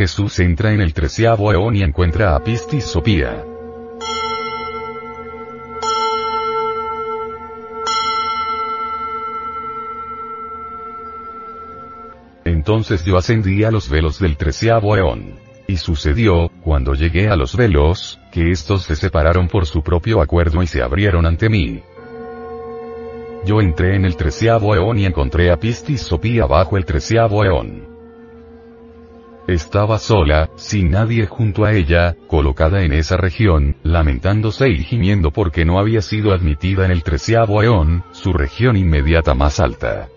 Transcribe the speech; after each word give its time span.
Jesús 0.00 0.38
entra 0.38 0.72
en 0.72 0.80
el 0.80 0.94
treceavo 0.94 1.52
eón 1.52 1.76
y 1.76 1.82
encuentra 1.82 2.34
a 2.34 2.42
Pistis 2.42 2.84
Sofía. 2.84 3.44
Entonces 12.46 13.04
yo 13.04 13.18
ascendí 13.18 13.62
a 13.64 13.70
los 13.70 13.90
velos 13.90 14.18
del 14.18 14.38
treceavo 14.38 14.96
eón. 14.96 15.38
Y 15.68 15.76
sucedió, 15.76 16.50
cuando 16.64 16.94
llegué 16.94 17.28
a 17.28 17.36
los 17.36 17.54
velos, 17.54 18.18
que 18.32 18.50
estos 18.50 18.84
se 18.84 18.96
separaron 18.96 19.48
por 19.48 19.66
su 19.66 19.82
propio 19.82 20.22
acuerdo 20.22 20.62
y 20.62 20.66
se 20.66 20.80
abrieron 20.80 21.26
ante 21.26 21.50
mí. 21.50 21.82
Yo 23.44 23.60
entré 23.60 23.96
en 23.96 24.06
el 24.06 24.16
treceavo 24.16 24.74
eón 24.74 24.98
y 24.98 25.04
encontré 25.04 25.50
a 25.50 25.58
Pistis 25.58 26.00
Sofía 26.00 26.46
bajo 26.46 26.78
el 26.78 26.86
treceavo 26.86 27.44
eón. 27.44 27.89
Estaba 29.50 29.98
sola, 29.98 30.48
sin 30.54 30.92
nadie 30.92 31.26
junto 31.26 31.64
a 31.64 31.72
ella, 31.72 32.14
colocada 32.28 32.84
en 32.84 32.92
esa 32.92 33.16
región, 33.16 33.74
lamentándose 33.82 34.68
y 34.68 34.84
gimiendo 34.84 35.32
porque 35.32 35.64
no 35.64 35.80
había 35.80 36.02
sido 36.02 36.32
admitida 36.32 36.84
en 36.84 36.92
el 36.92 37.02
treceavo 37.02 37.60
eón, 37.60 38.04
su 38.12 38.32
región 38.32 38.76
inmediata 38.76 39.34
más 39.34 39.58
alta. 39.58 40.08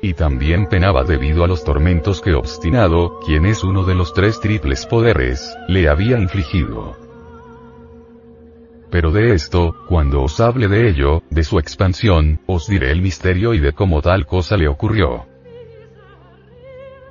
Y 0.00 0.14
también 0.14 0.66
penaba 0.66 1.04
debido 1.04 1.44
a 1.44 1.46
los 1.46 1.62
tormentos 1.62 2.22
que 2.22 2.32
obstinado, 2.32 3.20
quien 3.20 3.44
es 3.44 3.62
uno 3.62 3.84
de 3.84 3.94
los 3.94 4.14
tres 4.14 4.40
triples 4.40 4.86
poderes, 4.86 5.54
le 5.68 5.86
había 5.86 6.18
infligido. 6.18 6.96
Pero 8.90 9.10
de 9.10 9.34
esto, 9.34 9.76
cuando 9.90 10.22
os 10.22 10.40
hable 10.40 10.68
de 10.68 10.88
ello, 10.88 11.22
de 11.28 11.44
su 11.44 11.58
expansión, 11.58 12.40
os 12.46 12.66
diré 12.66 12.92
el 12.92 13.02
misterio 13.02 13.52
y 13.52 13.58
de 13.58 13.74
cómo 13.74 14.00
tal 14.00 14.24
cosa 14.24 14.56
le 14.56 14.68
ocurrió. 14.68 15.33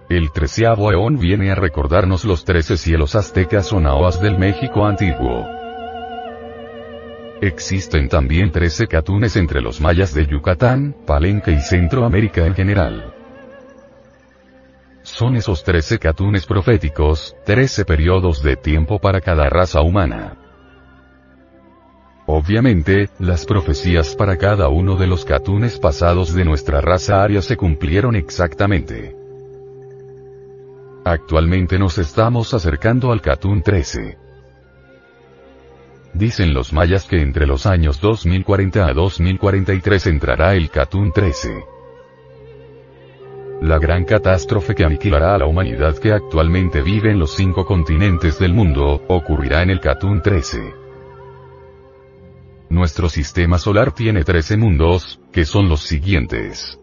El 0.10 0.32
treceavo 0.32 0.92
eón 0.92 1.18
viene 1.18 1.52
a 1.52 1.56
recordarnos 1.56 2.26
los 2.26 2.44
trece 2.44 2.78
cielos 2.78 3.16
aztecas 3.16 3.72
o 3.72 3.80
nahuas 3.80 4.22
del 4.22 4.38
México 4.38 4.86
antiguo. 4.86 5.48
Existen 7.42 8.10
también 8.10 8.52
trece 8.52 8.88
catunes 8.88 9.36
entre 9.36 9.62
los 9.62 9.82
mayas 9.82 10.14
de 10.14 10.26
Yucatán, 10.26 10.96
Palenque 11.06 11.52
y 11.52 11.60
Centroamérica 11.60 12.46
en 12.46 12.54
general. 12.54 13.14
Son 15.02 15.36
esos 15.36 15.64
trece 15.64 16.00
catunes 16.00 16.46
proféticos, 16.46 17.36
trece 17.46 17.84
periodos 17.84 18.42
de 18.42 18.56
tiempo 18.56 19.00
para 19.00 19.20
cada 19.20 19.50
raza 19.50 19.82
humana. 19.82 20.38
Obviamente, 22.26 23.10
las 23.20 23.46
profecías 23.46 24.16
para 24.16 24.38
cada 24.38 24.70
uno 24.70 24.96
de 24.96 25.08
los 25.08 25.26
catunes 25.26 25.78
pasados 25.78 26.34
de 26.34 26.46
nuestra 26.46 26.80
raza 26.80 27.22
aria 27.22 27.42
se 27.42 27.58
cumplieron 27.58 28.16
exactamente. 28.16 29.23
Actualmente 31.06 31.78
nos 31.78 31.98
estamos 31.98 32.54
acercando 32.54 33.12
al 33.12 33.22
Catún 33.22 33.62
13. 33.62 34.18
Dicen 36.14 36.54
los 36.54 36.72
mayas 36.72 37.06
que 37.06 37.22
entre 37.22 37.46
los 37.46 37.66
años 37.66 38.00
2040 38.00 38.88
a 38.88 38.94
2043 38.94 40.08
entrará 40.08 40.56
el 40.56 40.70
Catún 40.70 41.12
13. 41.12 41.66
La 43.64 43.80
gran 43.80 44.06
catástrofe 44.06 44.76
que 44.76 44.86
aniquilará 44.86 45.36
a 45.36 45.40
la 45.40 45.46
humanidad 45.46 45.98
que 45.98 46.14
actualmente 46.14 46.82
vive 46.82 47.12
en 47.12 47.20
los 47.20 47.36
cinco 47.36 47.66
continentes 47.66 48.40
del 48.40 48.54
mundo, 48.54 49.04
ocurrirá 49.10 49.62
en 49.62 49.72
el 49.72 49.82
Catún 49.82 50.22
13. 50.22 50.74
Nuestro 52.70 53.10
sistema 53.10 53.58
solar 53.58 53.92
tiene 53.92 54.24
13 54.24 54.56
mundos, 54.56 55.20
que 55.34 55.44
son 55.44 55.68
los 55.68 55.82
siguientes. 55.82 56.80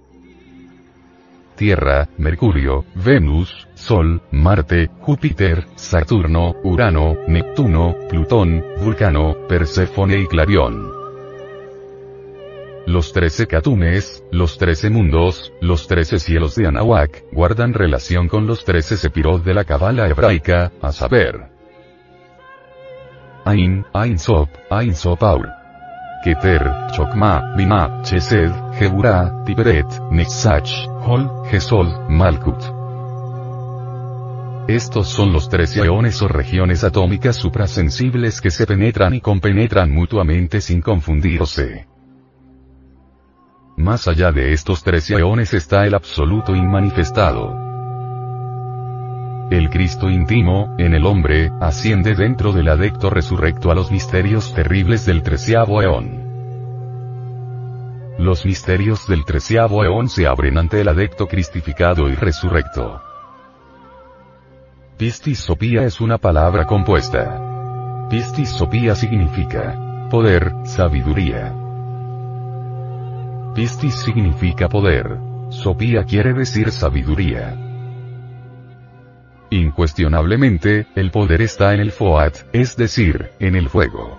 Tierra, 1.61 2.09
Mercurio, 2.17 2.87
Venus, 2.95 3.69
Sol, 3.75 4.23
Marte, 4.31 4.89
Júpiter, 5.01 5.67
Saturno, 5.75 6.55
Urano, 6.65 7.19
Neptuno, 7.29 7.97
Plutón, 8.09 8.65
Vulcano, 8.83 9.37
Perséfone 9.47 10.21
y 10.21 10.27
Clarión. 10.27 10.91
Los 12.87 13.13
trece 13.13 13.47
catunes, 13.47 14.25
los 14.33 14.57
trece 14.57 14.89
mundos, 14.89 15.53
los 15.61 15.87
trece 15.87 16.19
cielos 16.19 16.55
de 16.55 16.67
Anahuac, 16.67 17.25
guardan 17.31 17.75
relación 17.75 18.27
con 18.27 18.47
los 18.47 18.65
trece 18.65 18.97
sepirot 18.97 19.45
de 19.45 19.53
la 19.53 19.65
cabala 19.65 20.09
hebraica, 20.09 20.73
a 20.81 20.93
saber. 20.93 21.51
Ain, 23.45 23.85
Ain 23.93 24.19
Sop, 24.19 24.49
Ain 24.71 24.95
Sopaur. 24.95 25.60
Keter, 26.23 26.89
Chokma, 26.93 27.55
Bima, 27.57 28.03
Chesed, 28.03 28.53
Geburah, 28.79 29.43
Tiberet, 29.47 29.87
Nexach, 30.11 30.71
Hol, 31.07 31.31
Gesol, 31.51 31.89
Malkut. 32.11 32.63
Estos 34.69 35.09
son 35.09 35.33
los 35.33 35.49
tres 35.49 35.75
eones 35.77 36.21
o 36.21 36.29
regiones 36.29 36.85
atómicas 36.85 37.37
suprasensibles 37.37 38.41
que 38.41 38.51
se 38.51 38.67
penetran 38.67 39.15
y 39.15 39.21
compenetran 39.21 39.91
mutuamente 39.91 40.61
sin 40.61 40.83
confundirse. 40.83 41.87
Más 43.79 44.07
allá 44.07 44.31
de 44.31 44.53
estos 44.53 44.85
tres 44.85 45.11
eones 45.11 45.55
está 45.55 45.87
el 45.87 45.95
absoluto 45.95 46.55
inmanifestado. 46.55 47.70
El 49.51 49.69
Cristo 49.69 50.09
íntimo, 50.09 50.77
en 50.79 50.95
el 50.95 51.05
hombre, 51.05 51.51
asciende 51.61 52.15
dentro 52.15 52.53
del 52.53 52.69
adecto 52.69 53.11
resurrecto 53.11 53.73
a 53.73 53.75
los 53.75 53.91
misterios 53.91 54.55
terribles 54.55 55.05
del 55.07 55.25
treceavo 55.25 55.83
eón. 55.83 56.31
Los 58.17 58.47
misterios 58.47 59.09
del 59.09 59.25
treceavo 59.25 59.83
eón 59.85 60.09
se 60.09 60.29
abren 60.29 60.57
ante 60.57 60.81
el 60.81 60.89
adecto 60.89 61.27
cristificado 61.27 62.09
y 62.09 62.15
resurrecto. 62.15 63.03
Pistis 64.97 65.41
Sopía 65.41 65.83
es 65.83 66.01
una 66.01 66.19
palabra 66.19 66.65
compuesta. 66.67 68.07
Pistis 68.09 68.51
Sopía 68.51 68.95
significa 68.95 70.07
poder, 70.11 70.53
sabiduría. 70.63 71.53
Pistis 73.57 73.95
significa 73.95 74.69
poder. 74.69 75.19
Sopía 75.49 76.05
quiere 76.05 76.35
decir 76.35 76.71
sabiduría. 76.71 77.70
Incuestionablemente, 79.51 80.87
el 80.95 81.11
poder 81.11 81.43
está 81.43 81.75
en 81.75 81.81
el 81.81 81.91
Foat, 81.91 82.37
es 82.53 82.77
decir, 82.77 83.33
en 83.41 83.57
el 83.57 83.69
fuego. 83.69 84.17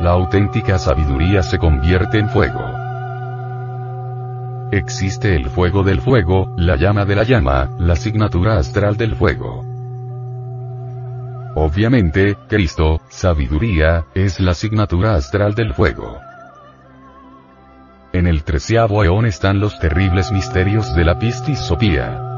La 0.00 0.10
auténtica 0.10 0.76
sabiduría 0.76 1.44
se 1.44 1.56
convierte 1.56 2.18
en 2.18 2.28
fuego. 2.28 2.60
Existe 4.72 5.36
el 5.36 5.48
fuego 5.48 5.84
del 5.84 6.00
fuego, 6.00 6.52
la 6.58 6.74
llama 6.74 7.04
de 7.04 7.14
la 7.14 7.22
llama, 7.22 7.70
la 7.78 7.92
asignatura 7.92 8.58
astral 8.58 8.96
del 8.96 9.14
fuego. 9.14 9.64
Obviamente, 11.54 12.36
Cristo, 12.48 13.00
sabiduría, 13.08 14.04
es 14.14 14.40
la 14.40 14.50
asignatura 14.50 15.14
astral 15.14 15.54
del 15.54 15.72
fuego. 15.72 16.18
En 18.12 18.26
el 18.26 18.42
treceavo 18.42 19.04
eón 19.04 19.26
están 19.26 19.60
los 19.60 19.78
terribles 19.78 20.32
misterios 20.32 20.94
de 20.96 21.04
la 21.04 21.18
Pistis 21.18 21.60
Sopía. 21.60 22.35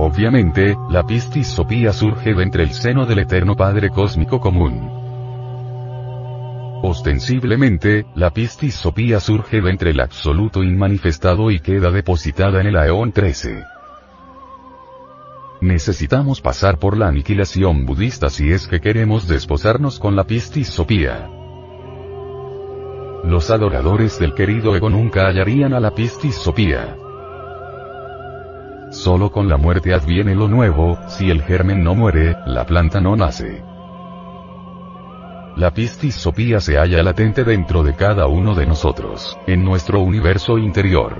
Obviamente, 0.00 0.76
la 0.88 1.04
Pistis 1.04 1.48
Sopía 1.48 1.92
surge 1.92 2.32
de 2.32 2.44
entre 2.44 2.62
el 2.62 2.70
seno 2.70 3.04
del 3.04 3.18
Eterno 3.18 3.56
Padre 3.56 3.90
Cósmico 3.90 4.38
Común. 4.38 4.88
Ostensiblemente, 6.84 8.06
la 8.14 8.30
Pistis 8.30 8.76
Sopía 8.76 9.18
surge 9.18 9.60
de 9.60 9.70
entre 9.70 9.90
el 9.90 9.98
absoluto 9.98 10.62
inmanifestado 10.62 11.50
y 11.50 11.58
queda 11.58 11.90
depositada 11.90 12.60
en 12.60 12.68
el 12.68 12.76
Aeón 12.76 13.10
13. 13.10 13.64
necesitamos 15.62 16.40
pasar 16.40 16.78
por 16.78 16.96
la 16.96 17.08
aniquilación 17.08 17.84
budista 17.84 18.30
si 18.30 18.52
es 18.52 18.68
que 18.68 18.80
queremos 18.80 19.26
desposarnos 19.26 19.98
con 19.98 20.14
la 20.14 20.22
Pistis 20.22 20.68
Sophia. 20.68 21.28
Los 23.24 23.50
adoradores 23.50 24.20
del 24.20 24.32
querido 24.32 24.76
ego 24.76 24.90
nunca 24.90 25.26
hallarían 25.26 25.74
a 25.74 25.80
la 25.80 25.90
Pistis 25.92 26.36
Sophia. 26.36 26.96
Solo 28.90 29.30
con 29.30 29.48
la 29.48 29.58
muerte 29.58 29.92
adviene 29.92 30.34
lo 30.34 30.48
nuevo, 30.48 30.98
si 31.08 31.30
el 31.30 31.42
germen 31.42 31.84
no 31.84 31.94
muere, 31.94 32.36
la 32.46 32.64
planta 32.64 33.00
no 33.00 33.16
nace. 33.16 33.62
La 35.56 35.72
pistis 35.72 36.14
sopía 36.14 36.58
se 36.60 36.78
halla 36.78 37.02
latente 37.02 37.44
dentro 37.44 37.82
de 37.82 37.94
cada 37.94 38.28
uno 38.28 38.54
de 38.54 38.64
nosotros, 38.66 39.36
en 39.46 39.62
nuestro 39.62 40.00
universo 40.00 40.56
interior. 40.56 41.16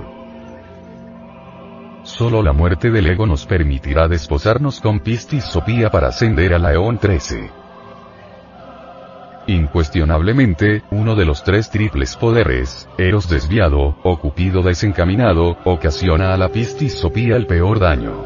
Solo 2.03 2.41
la 2.41 2.53
muerte 2.53 2.89
del 2.89 3.05
ego 3.05 3.27
nos 3.27 3.45
permitirá 3.45 4.07
desposarnos 4.07 4.79
con 4.79 5.01
pistis 5.01 5.43
sopía 5.43 5.91
para 5.91 6.07
ascender 6.07 6.55
a 6.55 6.59
la 6.59 6.73
Eón 6.73 6.97
13. 6.97 7.51
Incuestionablemente, 9.49 10.83
uno 10.91 11.15
de 11.15 11.25
los 11.25 11.43
tres 11.43 11.71
triples 11.71 12.15
poderes, 12.15 12.87
Eros 12.99 13.27
desviado, 13.27 13.97
o 14.03 14.19
Cupido 14.19 14.61
desencaminado, 14.61 15.57
ocasiona 15.65 16.35
a 16.35 16.37
la 16.37 16.49
pistis 16.49 16.93
sopía 16.93 17.35
el 17.35 17.47
peor 17.47 17.79
daño. 17.79 18.25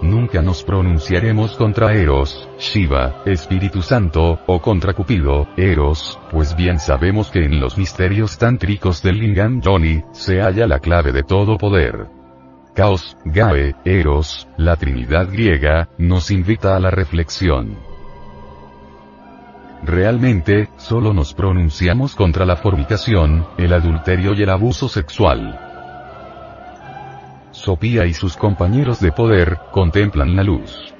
Nunca 0.00 0.40
nos 0.40 0.62
pronunciaremos 0.64 1.56
contra 1.56 1.92
Eros, 1.92 2.48
Shiva, 2.58 3.22
Espíritu 3.26 3.82
Santo, 3.82 4.40
o 4.46 4.62
contra 4.62 4.94
Cupido, 4.94 5.46
Eros, 5.58 6.18
pues 6.30 6.56
bien 6.56 6.78
sabemos 6.78 7.30
que 7.30 7.44
en 7.44 7.60
los 7.60 7.76
misterios 7.76 8.38
tántricos 8.38 9.02
del 9.02 9.18
Lingam 9.18 9.60
Johnny, 9.62 10.04
se 10.12 10.40
halla 10.40 10.66
la 10.66 10.78
clave 10.78 11.12
de 11.12 11.22
todo 11.22 11.58
poder. 11.58 12.06
Caos, 12.74 13.18
Gae, 13.26 13.74
Eros, 13.84 14.48
la 14.56 14.76
Trinidad 14.76 15.28
griega, 15.30 15.90
nos 15.98 16.30
invita 16.30 16.76
a 16.76 16.80
la 16.80 16.90
reflexión. 16.90 17.87
Realmente, 19.82 20.68
solo 20.76 21.12
nos 21.14 21.34
pronunciamos 21.34 22.16
contra 22.16 22.44
la 22.44 22.56
fornicación, 22.56 23.46
el 23.56 23.72
adulterio 23.72 24.34
y 24.34 24.42
el 24.42 24.50
abuso 24.50 24.88
sexual. 24.88 25.58
Sopía 27.52 28.04
y 28.06 28.14
sus 28.14 28.36
compañeros 28.36 29.00
de 29.00 29.12
poder, 29.12 29.58
contemplan 29.72 30.34
la 30.36 30.42
luz. 30.42 30.94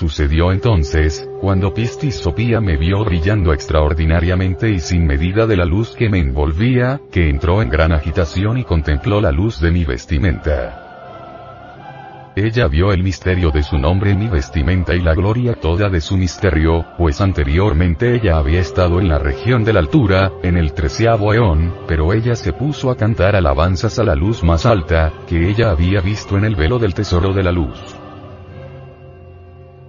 Sucedió 0.00 0.50
entonces, 0.50 1.28
cuando 1.42 1.74
Pistis 1.74 2.14
Sopía 2.14 2.62
me 2.62 2.78
vio 2.78 3.04
brillando 3.04 3.52
extraordinariamente 3.52 4.70
y 4.70 4.80
sin 4.80 5.06
medida 5.06 5.46
de 5.46 5.58
la 5.58 5.66
luz 5.66 5.90
que 5.90 6.08
me 6.08 6.20
envolvía, 6.20 7.02
que 7.12 7.28
entró 7.28 7.60
en 7.60 7.68
gran 7.68 7.92
agitación 7.92 8.56
y 8.56 8.64
contempló 8.64 9.20
la 9.20 9.30
luz 9.30 9.60
de 9.60 9.70
mi 9.70 9.84
vestimenta. 9.84 12.32
Ella 12.34 12.66
vio 12.66 12.94
el 12.94 13.02
misterio 13.02 13.50
de 13.50 13.62
su 13.62 13.76
nombre 13.76 14.12
en 14.12 14.20
mi 14.20 14.28
vestimenta 14.28 14.94
y 14.94 15.00
la 15.00 15.14
gloria 15.14 15.60
toda 15.60 15.90
de 15.90 16.00
su 16.00 16.16
misterio, 16.16 16.86
pues 16.96 17.20
anteriormente 17.20 18.14
ella 18.14 18.38
había 18.38 18.60
estado 18.60 19.00
en 19.00 19.08
la 19.10 19.18
región 19.18 19.64
de 19.64 19.74
la 19.74 19.80
altura, 19.80 20.32
en 20.42 20.56
el 20.56 20.72
treceavo 20.72 21.34
eón, 21.34 21.74
pero 21.86 22.14
ella 22.14 22.36
se 22.36 22.54
puso 22.54 22.90
a 22.90 22.96
cantar 22.96 23.36
alabanzas 23.36 23.98
a 23.98 24.04
la 24.04 24.14
luz 24.14 24.42
más 24.42 24.64
alta, 24.64 25.12
que 25.28 25.50
ella 25.50 25.70
había 25.70 26.00
visto 26.00 26.38
en 26.38 26.46
el 26.46 26.56
velo 26.56 26.78
del 26.78 26.94
tesoro 26.94 27.34
de 27.34 27.42
la 27.42 27.52
luz. 27.52 27.99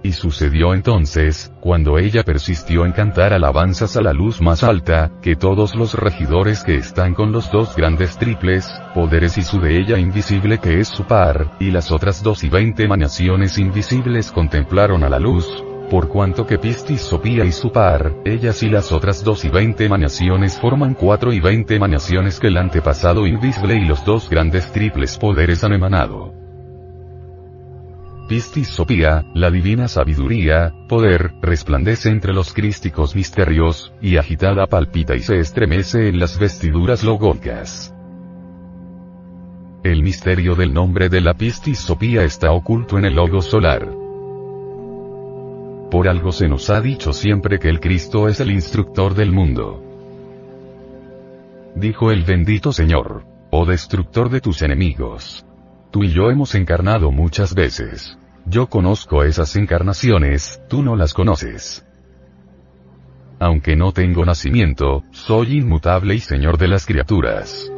Y 0.04 0.12
sucedió 0.12 0.74
entonces, 0.74 1.52
cuando 1.60 1.96
ella 1.96 2.24
persistió 2.24 2.84
en 2.84 2.92
cantar 2.92 3.32
alabanzas 3.32 3.96
a 3.96 4.02
la 4.02 4.12
luz 4.12 4.40
más 4.40 4.64
alta, 4.64 5.12
que 5.22 5.36
todos 5.36 5.76
los 5.76 5.94
regidores 5.94 6.64
que 6.64 6.74
están 6.74 7.14
con 7.14 7.30
los 7.30 7.52
dos 7.52 7.76
grandes 7.76 8.18
triples, 8.18 8.68
poderes 8.94 9.38
y 9.38 9.42
su 9.42 9.60
de 9.60 9.78
ella 9.78 9.98
invisible 9.98 10.58
que 10.58 10.80
es 10.80 10.88
su 10.88 11.04
par, 11.04 11.52
y 11.60 11.70
las 11.70 11.92
otras 11.92 12.22
dos 12.22 12.42
y 12.42 12.48
veinte 12.48 12.82
emanaciones 12.82 13.58
invisibles 13.58 14.32
contemplaron 14.32 15.04
a 15.04 15.08
la 15.08 15.20
luz, 15.20 15.46
por 15.88 16.08
cuanto 16.08 16.46
que 16.46 16.58
Pistis 16.58 17.02
Sopía 17.02 17.44
y 17.44 17.52
su 17.52 17.70
par, 17.70 18.12
ellas 18.24 18.60
y 18.64 18.70
las 18.70 18.90
otras 18.90 19.22
dos 19.22 19.44
y 19.44 19.50
veinte 19.50 19.84
emanaciones 19.84 20.58
forman 20.58 20.94
cuatro 20.94 21.32
y 21.32 21.38
veinte 21.38 21.76
emanaciones 21.76 22.40
que 22.40 22.48
el 22.48 22.56
antepasado 22.56 23.24
invisible 23.26 23.76
y 23.76 23.84
los 23.84 24.04
dos 24.04 24.28
grandes 24.28 24.72
triples 24.72 25.16
poderes 25.16 25.62
han 25.62 25.74
emanado. 25.74 26.41
Pistis 28.32 28.68
Sopía, 28.68 29.26
la 29.34 29.50
divina 29.50 29.88
sabiduría, 29.88 30.72
poder, 30.88 31.34
resplandece 31.42 32.08
entre 32.08 32.32
los 32.32 32.54
crísticos 32.54 33.14
misterios, 33.14 33.92
y 34.00 34.16
agitada 34.16 34.66
palpita 34.66 35.14
y 35.14 35.20
se 35.20 35.38
estremece 35.38 36.08
en 36.08 36.18
las 36.18 36.38
vestiduras 36.38 37.04
logónicas. 37.04 37.94
El 39.84 40.02
misterio 40.02 40.54
del 40.54 40.72
nombre 40.72 41.10
de 41.10 41.20
la 41.20 41.34
Pistis 41.34 41.80
Sopía 41.80 42.24
está 42.24 42.52
oculto 42.52 42.96
en 42.96 43.04
el 43.04 43.16
logo 43.16 43.42
solar. 43.42 43.86
Por 45.90 46.08
algo 46.08 46.32
se 46.32 46.48
nos 46.48 46.70
ha 46.70 46.80
dicho 46.80 47.12
siempre 47.12 47.58
que 47.58 47.68
el 47.68 47.80
Cristo 47.80 48.28
es 48.28 48.40
el 48.40 48.50
instructor 48.50 49.12
del 49.12 49.30
mundo. 49.30 49.84
Dijo 51.76 52.10
el 52.10 52.22
bendito 52.24 52.72
Señor, 52.72 53.26
oh 53.50 53.66
destructor 53.66 54.30
de 54.30 54.40
tus 54.40 54.62
enemigos. 54.62 55.44
Tú 55.90 56.02
y 56.02 56.08
yo 56.08 56.30
hemos 56.30 56.54
encarnado 56.54 57.10
muchas 57.10 57.54
veces. 57.54 58.16
Yo 58.46 58.68
conozco 58.68 59.22
esas 59.22 59.54
encarnaciones, 59.56 60.60
tú 60.68 60.82
no 60.82 60.96
las 60.96 61.14
conoces. 61.14 61.86
Aunque 63.38 63.76
no 63.76 63.92
tengo 63.92 64.24
nacimiento, 64.24 65.02
soy 65.10 65.58
inmutable 65.58 66.14
y 66.14 66.20
señor 66.20 66.58
de 66.58 66.68
las 66.68 66.86
criaturas. 66.86 67.72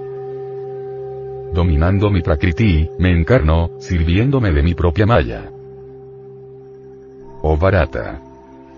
Dominando 1.55 2.11
mi 2.11 2.20
prakriti, 2.20 2.90
me 2.99 3.16
encarno, 3.16 3.70
sirviéndome 3.78 4.52
de 4.52 4.62
mi 4.62 4.75
propia 4.75 5.06
maya. 5.06 5.50
Oh 7.43 7.56
barata. 7.56 8.20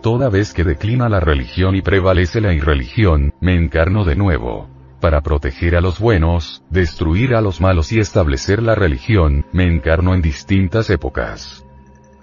Toda 0.03 0.29
vez 0.29 0.53
que 0.53 0.63
declina 0.63 1.09
la 1.09 1.21
religión 1.21 1.75
y 1.75 1.83
prevalece 1.83 2.41
la 2.41 2.53
irreligión, 2.53 3.33
me 3.41 3.57
encarno 3.57 4.05
de 4.05 4.15
nuevo. 4.15 4.69
Para 5.01 5.23
proteger 5.23 5.77
a 5.77 5.81
los 5.81 5.99
buenos, 5.99 6.63
destruir 6.71 7.35
a 7.35 7.41
los 7.41 7.61
malos 7.61 7.93
y 7.93 7.99
establecer 7.99 8.63
la 8.63 8.75
religión, 8.75 9.45
me 9.53 9.65
encarno 9.65 10.15
en 10.15 10.23
distintas 10.23 10.91
épocas. 10.91 11.66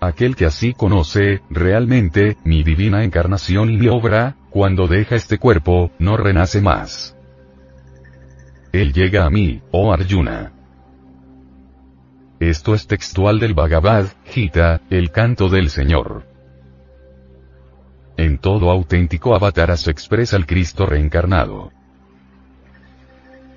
Aquel 0.03 0.35
que 0.35 0.45
así 0.45 0.73
conoce, 0.73 1.39
realmente, 1.49 2.35
mi 2.43 2.61
divina 2.61 3.05
encarnación 3.05 3.69
y 3.69 3.77
mi 3.77 3.87
obra, 3.87 4.35
cuando 4.49 4.85
deja 4.85 5.15
este 5.15 5.37
cuerpo, 5.37 5.91
no 5.97 6.17
renace 6.17 6.59
más. 6.59 7.15
Él 8.73 8.91
llega 8.91 9.23
a 9.23 9.29
mí, 9.29 9.61
oh 9.71 9.93
Arjuna. 9.93 10.51
Esto 12.41 12.75
es 12.75 12.85
textual 12.85 13.39
del 13.39 13.53
Bhagavad 13.53 14.07
Gita, 14.25 14.81
el 14.89 15.09
canto 15.09 15.47
del 15.47 15.69
Señor. 15.69 16.27
En 18.17 18.39
todo 18.39 18.71
auténtico 18.71 19.33
avatar 19.33 19.77
se 19.77 19.91
expresa 19.91 20.35
el 20.35 20.45
Cristo 20.45 20.85
reencarnado. 20.85 21.71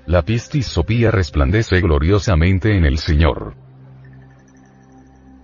La 0.05 0.21
pistis 0.21 0.67
sopía 0.67 1.11
resplandece 1.11 1.81
gloriosamente 1.81 2.77
en 2.77 2.85
el 2.85 2.99
Señor. 2.99 3.66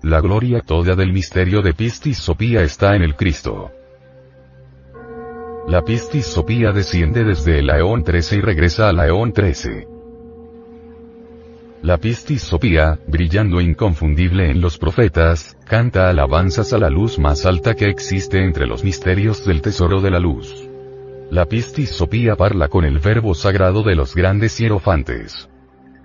La 0.03 0.19
gloria 0.19 0.59
toda 0.59 0.95
del 0.95 1.13
misterio 1.13 1.61
de 1.61 1.73
Pistis 1.73 2.17
Sopía 2.17 2.61
está 2.61 2.93
en 2.97 3.03
el 3.03 3.15
Cristo. 3.15 3.71
La 5.65 5.81
Pistis 5.81 6.25
Sopía 6.25 6.73
desciende 6.73 7.23
desde 7.23 7.59
el 7.59 7.69
Aeón 7.69 8.03
13 8.03 8.35
y 8.35 8.41
regresa 8.41 8.89
al 8.89 8.99
Aeón 8.99 9.31
13. 9.31 9.87
La 11.83 11.97
Pistis 11.99 12.41
Sopía, 12.41 12.99
brillando 13.07 13.61
inconfundible 13.61 14.51
en 14.51 14.59
los 14.59 14.77
profetas, 14.77 15.57
canta 15.63 16.09
alabanzas 16.09 16.73
a 16.73 16.79
la 16.79 16.89
luz 16.89 17.17
más 17.17 17.45
alta 17.45 17.73
que 17.73 17.87
existe 17.87 18.43
entre 18.43 18.67
los 18.67 18.83
misterios 18.83 19.45
del 19.45 19.61
tesoro 19.61 20.01
de 20.01 20.11
la 20.11 20.19
luz. 20.19 20.67
La 21.31 21.45
Pistis 21.45 21.91
Sopía 21.91 22.35
parla 22.35 22.67
con 22.67 22.83
el 22.83 22.99
verbo 22.99 23.33
sagrado 23.33 23.83
de 23.83 23.95
los 23.95 24.15
grandes 24.15 24.57
hierofantes. 24.57 25.47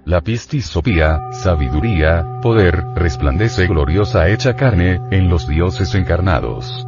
La 0.08 0.22
pistis 0.22 0.64
sopía, 0.64 1.20
sabiduría, 1.32 2.24
poder, 2.40 2.82
resplandece 2.94 3.66
gloriosa 3.66 4.30
hecha 4.30 4.56
carne, 4.56 5.02
en 5.10 5.28
los 5.28 5.46
dioses 5.46 5.94
encarnados. 5.94 6.87